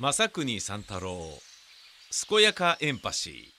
[0.00, 1.18] 正国三太郎
[2.30, 3.57] 健やかエンパシー。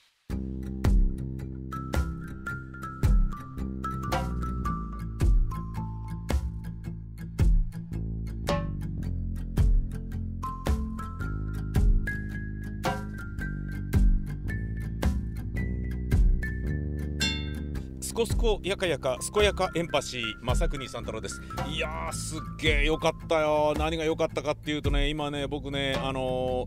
[18.40, 21.42] スコスコやかやか健やかエンパシー正国三太郎です。
[21.68, 26.64] いやーすっげーよかったよ何が良かったかっていうとね今ね僕ねあの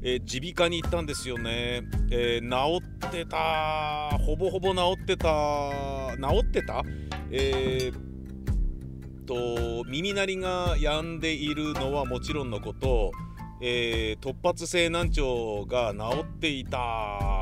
[0.00, 5.28] 耳鼻科に行ったんですよね、えー治ってたほぼほぼ治ってた
[6.18, 6.82] 治ってた？
[7.30, 13.12] えーと耳鳴りが止んでいるのはもちろんのこと、
[13.60, 17.41] えー突発性難聴が治っていた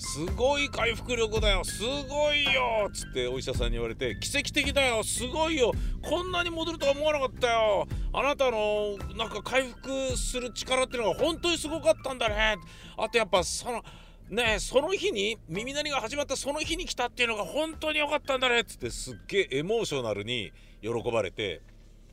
[0.00, 1.62] すごい回復力だよ。
[1.62, 2.86] すごいよ。
[2.88, 5.04] っつってお医者さんに言われて奇跡的だよ。
[5.04, 5.72] すごいよ。
[6.02, 7.86] こんなに戻るとは思わなかったよ。
[8.14, 12.56] あなたのなんか回復する力っていうのが本当にすごかったんだね。
[12.96, 13.82] あとやっぱその
[14.30, 18.60] ねえその日に耳鳴りが始まったその日に来たっていうのが本当に良かったんだね。
[18.60, 21.60] っつってすっげえエモーショナルに喜ばれて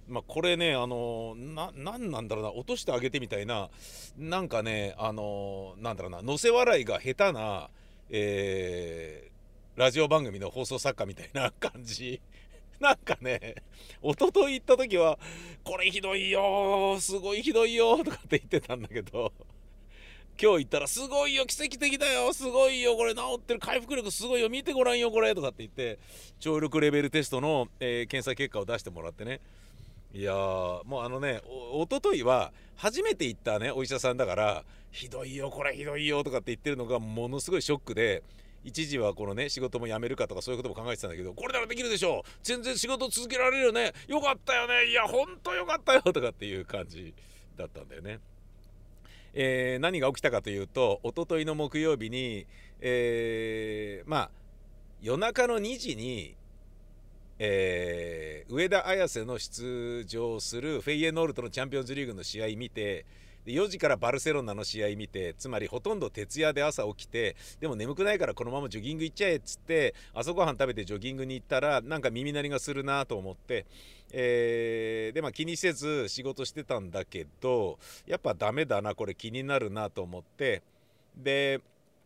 [0.08, 3.70] まあこれねあのななんなんだろうな落としてあげてみたいな
[4.18, 7.70] なんかねあのなんだろうな乗せ笑いが下手な、
[8.10, 9.38] えー
[9.78, 12.20] ラジオ番組の放送作家みたいな 感じ。
[12.80, 13.56] なんかね
[14.02, 15.20] 一昨日行った時は
[15.64, 19.34] 「これひどいよすごいひどいよ」とかって言ってたんだけど
[20.40, 26.00] 今日行ったら「すごいよ奇跡的だよすごいよこれ治ってる回復力すごいよ見てごらんよこれ」とかって言って
[26.40, 29.42] 聴力レベルテストの、えー検査結果を出してもらってね。
[30.14, 38.24] いやもうあのねお一昨日は初めて行ったねお医者さんだから「ひどいよこれひどいよ」とかって言ってるのがものすごいショックで
[38.64, 47.14] 一時はこのね仕事も辞めるかとかそういうことも考えてたんだけどこれならできるでしょう全然仕事続けられるよねよかったよねいやほんとよかったよとかっていう感じ
[47.58, 48.20] だったんだよね。
[49.34, 52.48] えー何が起きたかというと一昨日の木曜日に、
[52.80, 54.32] えーまあ
[55.02, 56.36] 夜中の2時に、
[57.39, 63.05] えー上田綺世の出場するフェイエノールとのチャンピオンズリーグの試合見て
[63.45, 73.65] 4時からバルセロナの試合見てつまりほとんど徹夜で朝起きてでも眠くないからこのままジョギング行っちゃえっつって朝ごはん食べてジョギングに行ったらなんか耳鳴りがするなと思って、
[74.11, 80.61] えーでまあ気にせず仕事してたんだけどやっぱダメだなこれ気になるなと思って
[81.15, 81.61] で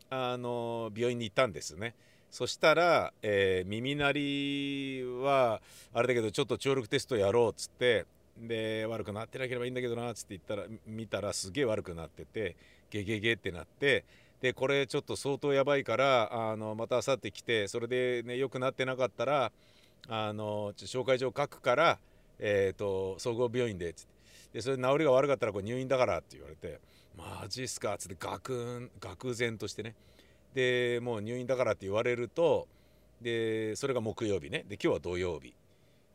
[0.09, 1.95] あの病院に行ったんですね。
[2.31, 5.61] そしたら、えー耳鳴りは
[5.93, 8.05] あれだけどちょっと聴力テストやろうっつって
[8.37, 12.55] で悪くなってなければいいんだけどなっつって言ったら見たらすげえ悪くなってて
[12.89, 14.05] ゲゲゲってなって
[14.41, 19.51] でこれちょっと相当やばいからあのまた明後日来てそれでね良くなってなかったら
[20.07, 21.99] あの紹介状書くから、
[22.39, 24.11] えー、と総合病院でっつって。
[24.53, 26.81] でそれ治りが悪かったらこれ入院だからって言われて
[27.17, 29.95] マジっすかっつってガクン愕然としてね。
[30.53, 32.67] でもう入院だからって言われると
[33.21, 34.65] でそれが木曜日ね。
[34.67, 35.53] で今日は土曜日、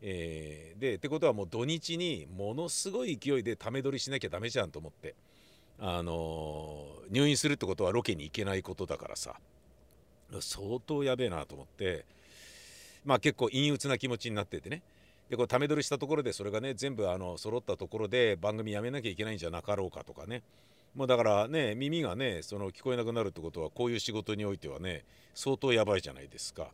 [0.03, 5.15] えーでってことはもう土日にものすごい勢いでため撮りしなきゃダメじゃんと思って。
[5.79, 9.37] あのー入院するってことはロケに行けないことだからさ。
[10.41, 12.05] 相当やべえなと思って。
[13.05, 14.83] まあ結構陰鬱な気持ちになっててね。
[15.31, 20.43] でこれため撮りしたところでそれがね全部あの揃ったところで番組やめなきゃいけないんじゃなかろうかとかね。
[20.97, 26.69] もうだからね耳がねその聞こえなくなるってことはこういう仕事においてはね相当やばいじゃないですか。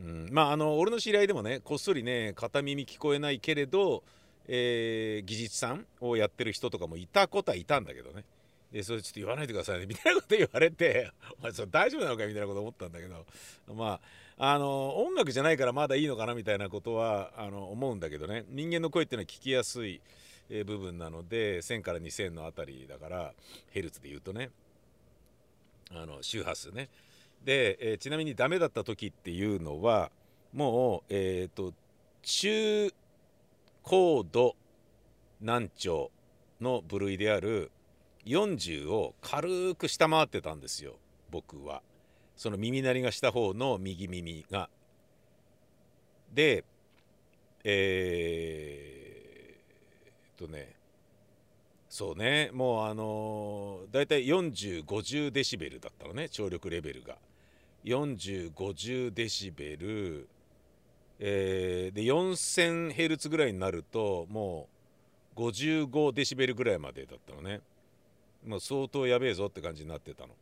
[0.00, 4.02] うん、まああの俺の知り合いでもねこっそりね片耳聞こえないけれど、
[4.48, 8.24] えー技術さんをやってる人とかもいたことはいたんだけどね。
[8.72, 13.26] でそれちょっと言わないでくださいねみたいなこと言われて お前それ大丈夫なのかみたいなこと思ったんだけど。
[13.74, 14.00] ま
[14.38, 16.34] ああの音楽じゃないからまだいいのかな？
[16.34, 18.44] みたいなことはあの思うんだけどね。
[18.48, 20.00] 人間の声っていうのは聞きやすい、
[20.48, 23.32] 部分なので1000から2000のあたりだから
[23.70, 24.50] ヘルツで言うとね。
[25.94, 26.88] あの周波数ね。
[27.44, 30.10] で、えーちなみにダメだった時っていうのは
[30.52, 31.72] もうえっ、と
[32.22, 32.92] 中
[33.82, 34.56] 高度
[35.40, 36.10] 難聴
[36.60, 37.70] の部類である
[38.26, 40.96] 40を軽く下回ってたんですよ
[41.30, 41.82] 僕は。
[42.36, 44.68] その耳鳴りがした方の右耳が。
[46.32, 46.64] で
[47.64, 48.31] えー、
[50.46, 50.74] とね
[51.88, 57.16] そうねもうあのー、だいたい4050デシベルだったのね聴力レベルが。
[57.84, 60.28] 4050デシベル
[61.18, 64.68] えーで4000ヘルツぐらいになるとも
[65.36, 67.60] う55デシベルぐらいまでだったのね。
[68.46, 70.34] もう相当やべえぞって感じになってたの。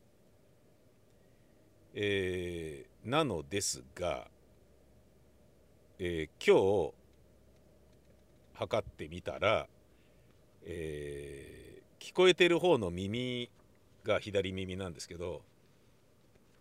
[1.94, 4.28] えーなのですが、
[5.98, 6.94] えー今日
[8.54, 9.66] 測ってみたら、
[10.66, 11.50] えー
[12.00, 13.50] 聞こえてる方の耳
[14.04, 15.42] が左耳なんですけど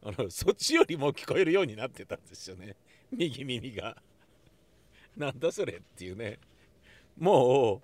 [0.04, 2.76] あのそっちよりも聞こえるようになってたんですよね
[3.12, 3.98] 右耳が。
[5.18, 6.38] なんだそれっていうね
[7.18, 7.82] もう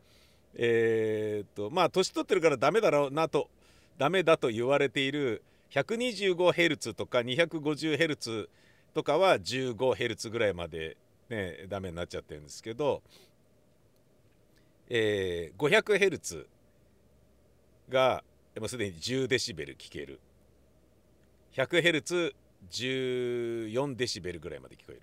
[0.53, 3.49] えー、っとまあ年取ってるからダメだろうなと
[3.97, 5.41] ダメだと言われている
[5.71, 8.47] 125Hz とか 250Hz
[8.93, 10.97] とかは 15Hz ぐらいまで
[11.29, 13.01] ねダメになっちゃってるんですけど、
[14.89, 16.45] えー、500Hz
[17.89, 18.23] が
[18.57, 20.19] もうすでに10デシベル聞ける。
[21.55, 25.01] 100Hz14 デシベルぐらいまで聞こえる。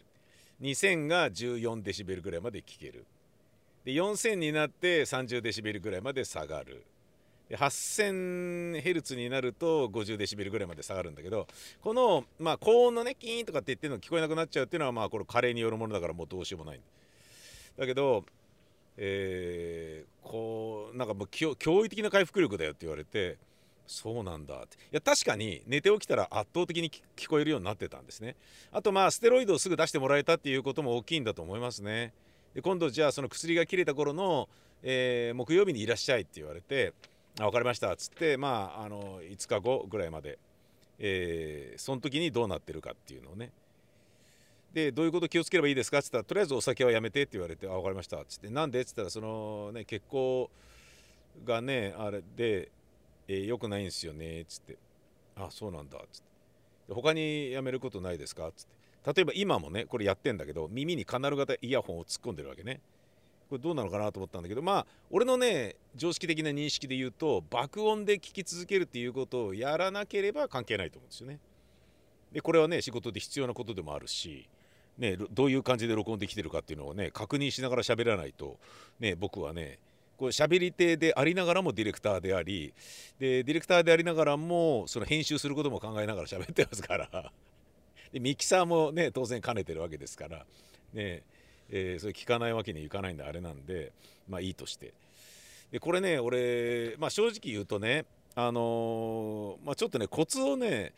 [0.60, 3.06] 2000が14デシベルぐらいまで聞ける。
[3.84, 6.84] で4000になって30デシベルぐらいまで下がる。
[7.50, 11.46] 8000Hz になると50デシベルぐらいまで下がるんだけど
[11.82, 16.80] この、まあ、高音のねキーンとかって言ってるの聞こえなくなっちゃうっていうのはまあこれ加齢によるものだからもうどうしようもない。
[17.78, 18.24] だけど
[18.96, 23.38] えー、こうなんかもう驚異的な回復力だよって言われて
[23.86, 24.76] そうなんだって。
[24.76, 28.36] いや確かに寝て起きたら圧倒的に聞こえるようになってたんですね。
[28.70, 32.12] あとまあステロイドをすぐ出してもらえたっていうことも大きいんだと思いますね。
[32.54, 34.48] で今度じゃあその薬が切れた頃の、
[34.82, 36.92] えー、木曜日にいらっしゃいって言われて
[37.40, 40.38] 「あ分かりました」っつってまああの5日後ぐらいまで、
[40.98, 43.50] えー、その時にどうなってるかっていうのをね
[44.72, 45.98] でどういうこと気をつければいいですか？
[45.98, 50.50] っつったらとりあえずお酒はやめてって言われて「あ分かりました」っつって「なんで?」っつったらそのね血行
[51.44, 52.70] がねあれで
[53.28, 54.78] えー、よくないんですよね」っつって
[55.36, 56.28] 「あそうなんだ」っつって
[56.92, 62.80] 「他にやめることないですか?」っつって例えば今もねこれやってんだけど耳にカナル型イヤホンを突っ込んでるわけね。
[63.48, 71.38] これどうなのかなと思ったんだけどまあ俺のね常識的な認識で言うと爆音で聞き続けるっていうことをやらなければ関係ないと思うんですよね。
[72.32, 74.48] でこれはね仕事で必要なことでもあるし
[74.98, 78.58] ね、どういう感じで録音できてるかっていうのをね確認しながら喋らないと、
[79.00, 79.78] ね、僕はね
[80.18, 82.72] こう喋り手でありながらもディレクターであり
[83.18, 87.32] でディレクターでありながらもその編集することも考えながら喋ってますから。
[88.12, 90.44] でミキサーもね当然兼ねてるわけですから。
[90.92, 91.22] ね
[91.70, 93.92] えー、それ聞かないわけにいかないんであれなんで
[94.28, 94.92] まあいいとして。
[95.70, 98.04] でこれね俺、まあ、正直言うとね
[98.34, 100.92] あのー、まあ、ちょっとねコツをね、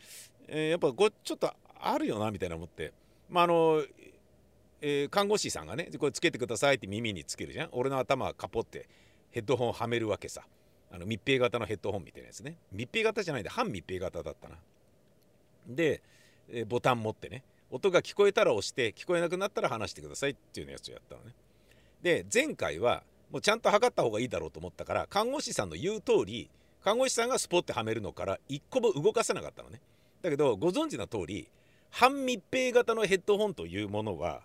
[0.47, 2.91] えー、やっぱごちょっとあるよなみたいな思って。
[3.29, 3.83] まああの
[4.81, 7.69] えー、看護師さんがねこれつけてくださいって耳につけるじゃん。
[7.71, 8.87] 俺の頭カポって
[9.31, 10.43] ヘッドホンはめるわけさ。
[10.91, 12.57] あの密閉型のヘッドホンみたいなやつね。
[12.71, 14.55] 密閉型じゃないんで半密閉型だったな。
[15.67, 16.01] で、
[16.49, 17.43] えボタン持ってね。
[17.71, 21.33] 音が聞こえたら押して聞こえなくなったら話してくださいっていうやつをやったのね。
[22.01, 26.49] で前回はもうちゃんと測った方がいいだろうと思ったから看護師さんの言う通り
[26.83, 29.81] 看護師さんがスポッてはめるのから一個も動かさなかったのね。
[30.21, 31.49] だけどご存知の通り
[31.97, 34.41] 半密閉型のヘッドホンというものは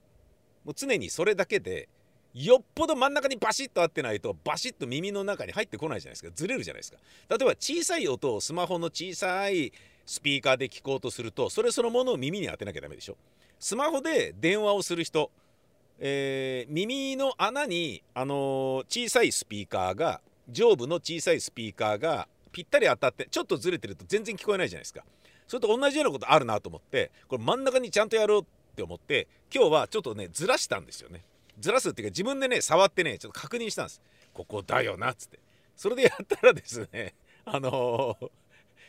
[0.65, 1.89] もう常にそれだけで
[2.33, 6.31] よっぽど真ん中にバシッと合ってないとバシッと耳の中に入ってこないじゃないですか。
[6.33, 6.99] ずれるじゃないですか。
[7.29, 9.73] 例えば小さい音をスマホの小さい
[10.07, 13.17] スピーカーで聞こうとするとそれそのものを耳に当てなきゃダメでしょ。
[13.59, 15.33] スマホで電話をする人、
[15.99, 25.03] えー、耳の穴に、あのー、小さいスピーカーが上部の小さいスピーカーがぴったり当たってちょっとずれてると全然聞こえないじゃないですか。
[25.51, 28.45] それと同じようなことあるなと思ってこれ真ん中にちゃんとやろうっ
[28.77, 31.25] て思って今日はちょっとねずらしたんですよね。
[31.59, 34.01] ずらすっていうか自分でね触ってねちょっと確認したんです。
[34.33, 35.41] ここだよなっつって。
[35.75, 38.31] それでやったらですねあのー、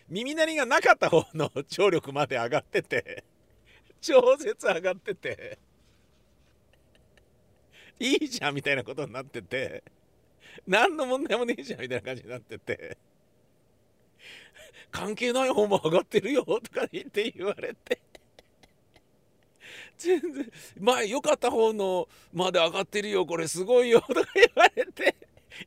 [0.07, 3.23] 耳鳴りがなかった方の聴力まで上がってて
[3.99, 5.57] 超絶上がってて
[7.99, 9.83] いいじゃんみたいなことになってて
[10.67, 12.99] 何の問題もねえじゃんみたいな感じになってて。
[14.91, 17.99] 関係ない方も上がってるよとか言って言われて。
[19.97, 25.15] 全然前良かった方のまで上がってるよこれすごいよとか言われて。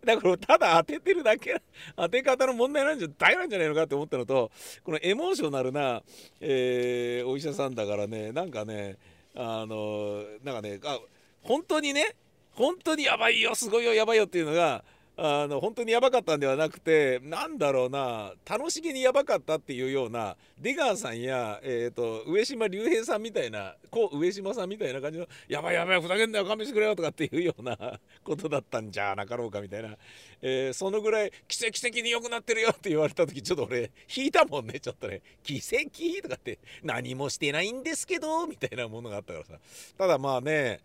[0.04, 1.61] だからただ当ててるだけ
[1.96, 4.50] 当て方の問題なんじゃ大なんじゃないのかって思ったのと
[4.82, 6.02] このエモーショナルな、
[6.40, 8.96] えー、お医者さんだからねなんかね
[9.37, 10.99] あのなんかねあ
[11.42, 12.16] 本当にね
[12.52, 14.84] 本当にやばいよすごいよやばいよっていうのが
[15.16, 27.76] あの本当にやばかったんではなくてなんだろうな楽しげにやばかったっていうような出川さんや、えーと、上島竜兵さんみたいなこう上島さんみたいな感じの「やばいやばいふざけんなよ勘弁してくれよ」とかっていうような
[28.25, 29.97] ことだったんじゃなかろうかみたいな、
[30.42, 39.61] えー、そのぐらい奇跡的に良くなってるよって言われた時ちょっと俺引いたもんねちょっとね「奇跡?」とかって「何もしてないんですけど」みたいなものがあったからさ
[39.97, 40.80] ただまあね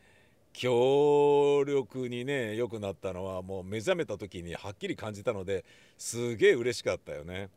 [0.53, 5.63] 強力にね良くなったのはもう目覚めた時にはっきり感じたので
[5.97, 7.49] すげえ嬉しかったよね。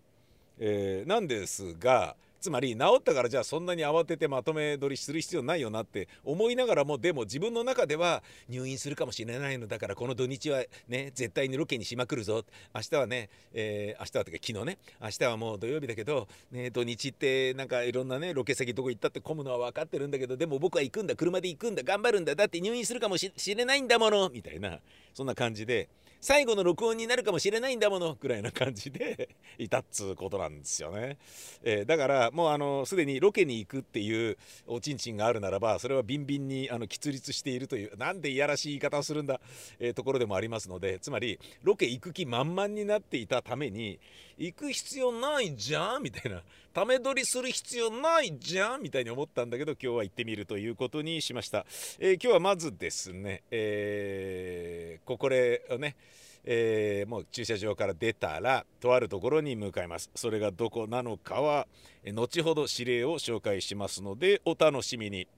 [0.58, 12.44] えー、なんですがつまり治ったからじゃあそんなに慌ててまとめ撮りする必要ないよなって思いながらもでも自分の中では入院するかもしれないのだからこの土日はね絶対にロケにしまくるぞ
[12.74, 24.78] 明日はね、えー、明日はというか昨日ね明日はもう土曜日だけど、ね、土日ってなんかいろんなねロケ先どこ行ったって混むのは分かってるんだけどでも僕は行くんだ車で行くんだ頑張るんだだって入院するかもしれないんだものみたいな
[25.14, 25.88] そんな感じで。
[26.22, 31.18] 最後の録音になるかもしれないんだものぐらいな感じで いたっつうことなんですよね、
[31.64, 34.38] えー、だからもうあのすでにロケに行くっていう
[34.68, 39.40] おちんちんがあるならばそれはビンビンにあの喫立しているというなんでいやらしい言い方をするんだ、
[39.80, 43.98] えー、ところでもありますのでつまりロケ行く気満々になっていたために
[44.38, 51.66] 行く必要ないじゃんみたいなため撮りする必要ないじゃんみたいに思ったんだけど今日は行ってみるということにしました、
[51.98, 55.96] えー、今日はまずですね、えー、ここでね
[56.44, 60.10] えー、もう駐車場から出たらとあるところに向かいます。
[60.14, 61.68] それがどこなのかは
[62.04, 65.28] 後ほど指令を紹介しますのでお楽しみに。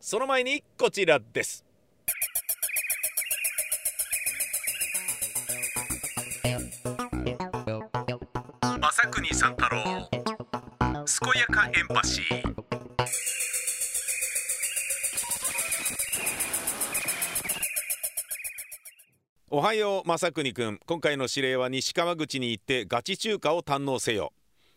[0.00, 1.67] その前にこちらです。
[11.88, 12.54] パシー
[19.50, 20.78] おはよう正国くん。
[20.86, 24.32] 今回の指令は西川口に行ってガチ中華を堪能せよ。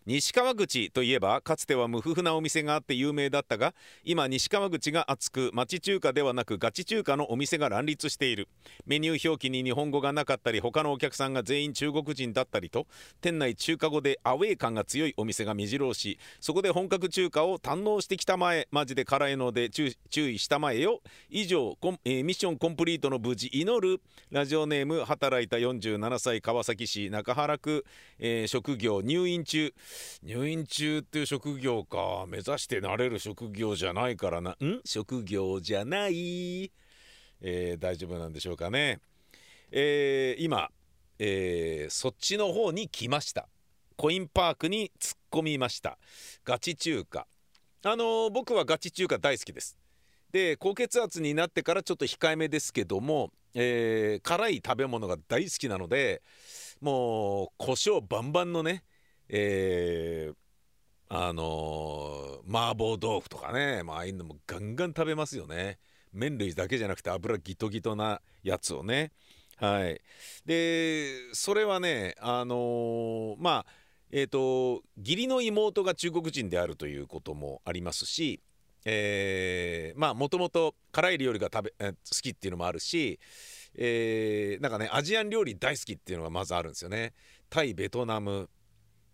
[0.07, 8.47] 西川口といえばかつては無夫婦なお店があって有名だったが今西川口が熱く町中華ではなくガチ中華のお店が乱立している。
[8.87, 12.87] メニュー表記に日本語がなかったり他のお客さんが全員中国人だったりと
[13.21, 16.17] 店内中華語でアウェー感が強いお店が目白押し。
[16.39, 21.01] そこで本格中華を堪能してきたまえマジで辛いので注意したまえよ。
[21.29, 24.01] 以上えー、ミッションコンプリートの無事祈る。
[24.31, 27.85] ラジオネーム働いた47歳川崎市中原区、
[28.17, 29.71] えー、職業入院中。
[30.23, 32.25] 入院中っていう職業か。
[32.27, 34.51] 目指してなれる職業じゃないからな。
[34.51, 34.81] ん？
[34.85, 36.71] 職業じゃない、
[37.41, 38.99] えー、大丈夫なんでしょうかね、
[39.71, 40.69] えー、今、
[41.19, 43.47] えー、そっちの方に来ました。
[43.97, 45.97] コインパークに突っ込みました。
[46.43, 47.27] ガチ中華。
[47.83, 49.77] あの僕はガチ中華大好きです。
[50.31, 56.21] で高血圧になってからちょっと控えめですけども、えー、辛い食べ物が大好きなので
[56.79, 58.83] もう胡椒バンバンのね
[59.33, 60.35] えー、
[61.07, 65.79] あのー、麻婆豆腐とかね、まああいうのもガンガン食べますよね。
[66.11, 69.13] 麺類だけじゃなくて油ギトギトなやつをね。
[69.55, 70.01] はい。
[70.45, 73.65] でそれはねあのー、まあ
[74.11, 78.41] えっ、ー、と義理の妹が中国人であるということもありますし
[78.85, 83.19] えー、まあもともと辛い料理が食べ、え好きっていうのもあるし、
[83.75, 87.13] えー、なんかねアジアン料理大好きっていうのがまずあるんですよね。
[87.49, 88.49] タイベトナム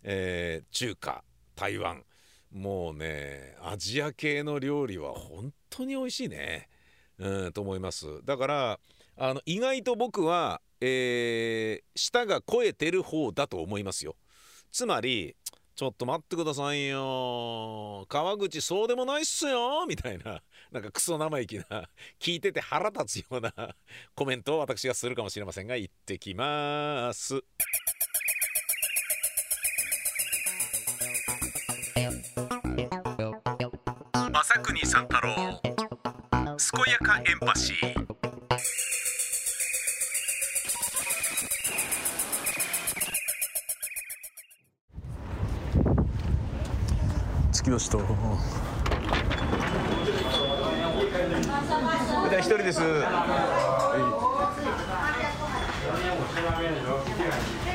[0.03, 1.23] えー、中華
[1.55, 2.03] 台湾。
[2.51, 6.69] もうねアジア系の料理は本当に美味しいね、
[7.19, 8.23] うん、と思います。
[8.23, 8.79] だから
[9.17, 14.15] あの意外と僕は、えー、舌が肥えてる方だと思いますよ。
[14.71, 15.35] つまり
[15.75, 18.05] ちょっと待ってくださいよ。
[18.09, 19.85] 川口そうでもないっすよ。
[19.87, 21.89] みたいななんかクソ生意気な
[22.19, 23.53] 聞いてて腹立つような
[24.15, 27.43] コメントを私がするかもしれませんが行ってきます。
[31.97, 32.13] 正
[34.61, 35.33] 国三太郎。
[35.33, 38.05] 健やかエンパシー。
[47.51, 47.97] 着きました
[52.37, 52.87] 一人です、は
[57.63, 57.66] い、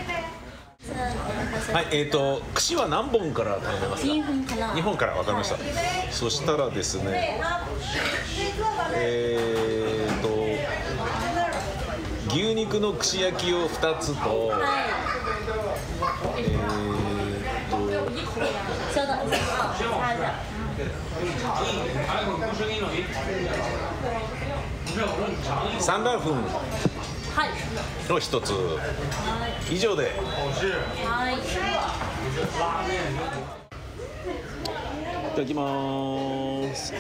[1.91, 4.75] えっ、ー、と串は何本から頼めますか？2本から。
[4.75, 5.15] 2本から。
[5.15, 5.59] わかりました。
[6.11, 7.41] そしたらですね、
[8.95, 10.29] えっ、ー、と
[12.35, 14.57] 牛肉の串焼きを2つと、は
[16.39, 16.57] い、えっ、ー、
[17.71, 17.77] と
[25.81, 26.45] サンラーフン
[28.13, 28.53] の一つ、
[29.71, 30.13] 以上で。
[31.05, 31.37] はい
[35.33, 36.93] いただきます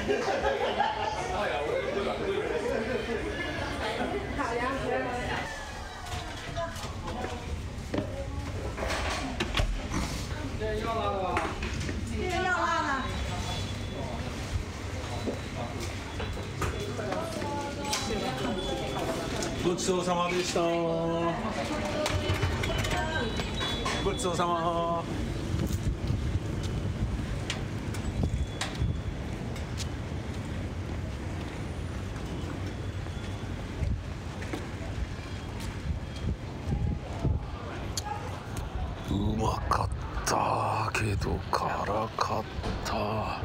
[19.64, 20.60] ごちそうさまでした。
[24.04, 25.04] ごちそうさま。
[39.10, 39.88] うまかっ
[40.26, 42.44] たけど辛かっ
[42.84, 43.40] た。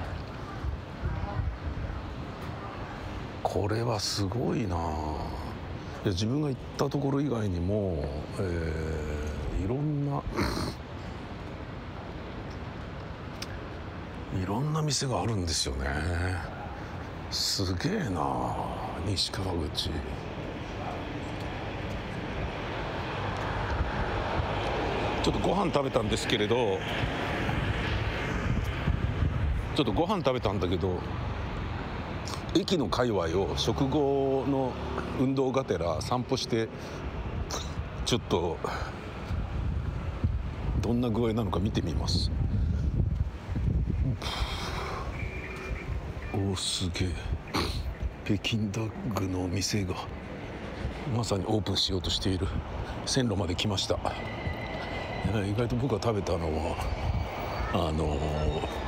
[3.43, 5.36] これはすごいな。
[6.05, 8.03] や自分が行ったところ以外にも、
[8.39, 10.21] えー、いろんな
[14.41, 15.87] いろんな店があるんですよね。
[17.31, 18.55] すげえな
[19.05, 19.89] 西川口。
[25.27, 26.79] ちょっとご飯食べたんですけれど
[29.75, 31.01] ちょっとご飯食べたんだけど
[32.55, 34.71] 駅の界隈を食後の
[35.19, 36.69] 運動がてら散歩して
[38.05, 38.57] ちょっと
[40.81, 42.31] どんな具合なのか見てみます。
[46.33, 47.09] おおすげえ。
[48.25, 49.95] 北京ダッグの店が
[51.15, 52.47] まさにオープンしようとしている。
[53.05, 53.97] 線路まで来ました。
[55.45, 56.75] 意外と僕が食べたのは
[57.73, 58.86] あのー、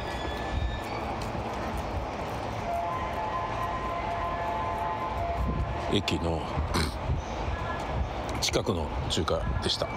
[5.92, 6.42] 駅の
[8.42, 9.88] 近くの中華でした。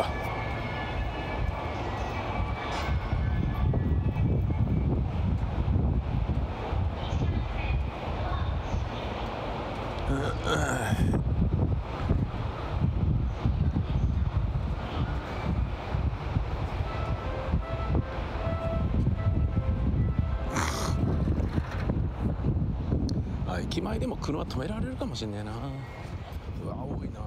[23.61, 25.52] 駅前でも車止められるかもしんねえな。
[26.64, 27.21] うわ多いな。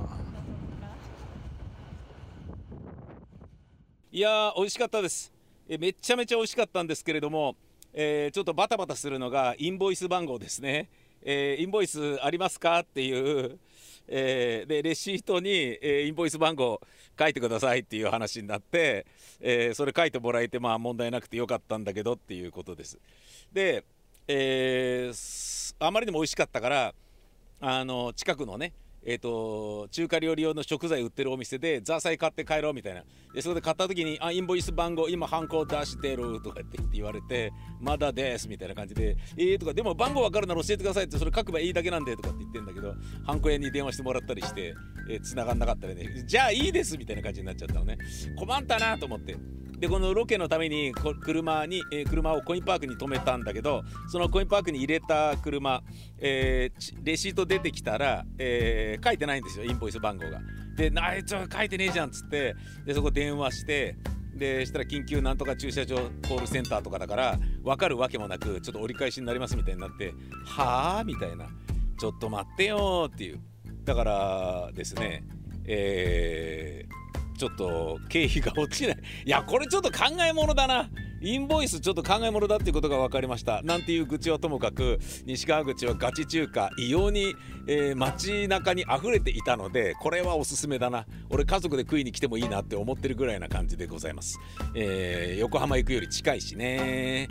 [4.12, 5.34] いや美味しかったです。
[5.68, 7.56] えめちゃめちゃ美味しかったんですけれども、
[7.94, 10.90] えー、ちょっとバタバタするのがインボイス番号ですね、
[11.22, 13.60] えー、インボイスありますかっていう
[14.08, 15.50] えー、でレシートに、
[15.82, 16.80] え、インボイス番号
[17.18, 19.06] 書いてくださいっていう話になって、
[19.40, 23.00] え、それ書いてもらえてまあ問題なくてよかったんだけどっていうことです。
[23.52, 23.84] で、
[24.28, 26.94] えー、あまりにも美味しかったから
[27.62, 28.74] あの近くのね
[29.08, 33.04] えーと、中華料理用の食材売ってるお店でザーサイ買って帰ろうみたいな
[33.36, 44.74] でそこで買った時に「あインボイス番号今ハンコ出してる」とかって言われて「まだです」みたいな感じで「えー」とか「でも番号分かるなら教えてください」ってそれ書けばいいだけなんでとかって言ってんだけどハンコ屋に電話してもらったりして、
[45.08, 48.00] えー、繋がんなかったりね「じゃあいいです」みたいな感じになっちゃったのね
[48.36, 49.36] 困ったなと思って。
[49.80, 55.84] でこのロケのために車に、えー、車をコインパークに止めたんだけどそのコインパークに入れた車、
[56.20, 60.42] えー、レシート出てきたら、えー、書いてないんですよインボイス番号が。
[60.76, 63.96] で「あいつ書いてねえじゃん」っつってでそこ電話して
[64.36, 65.96] でしたら緊急なんとか駐車場
[66.28, 70.14] コールセンターとかだから分かるわけもなくちょっと折り返しになりますみたいになって
[70.46, 71.48] 「はあ?」みたいな
[71.98, 73.40] 「ちょっと待ってよ」っていう
[73.86, 75.24] だからですね
[75.66, 77.05] えー
[77.38, 78.98] ちょっと経費が落ちない。
[79.26, 80.90] いやこれちょっと考えものだな。
[81.22, 83.62] インボイスちょっと考えものだっていうことが分かりました。
[83.64, 87.34] なんていう愚痴はともかく西川口はガチ中華異様に、
[87.68, 91.06] えー、街中に溢れていたのでこれはおすすめだな。
[91.30, 94.40] 俺家族で食いに来てもいいなって思ってるぐらいな感じでございます、
[94.76, 97.28] えー、横浜行くより近いしね。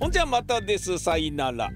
[0.00, 0.98] ほんじゃまたです。
[0.98, 1.70] さいなら。